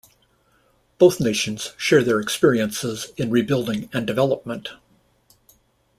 Both 0.97 1.19
nations 1.19 1.73
share 1.77 2.01
their 2.03 2.19
experiences 2.19 3.13
in 3.17 3.29
rebuilding 3.29 3.87
and 3.93 4.07
development. 4.07 4.69